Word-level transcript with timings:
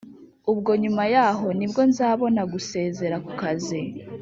ubwo 0.51 0.71
nyuma 0.81 1.03
yaho 1.13 1.47
nibwo 1.57 1.81
nzabona 1.89 2.41
gusezera 2.53 3.15
ku 3.25 3.31
kazi 3.39 3.79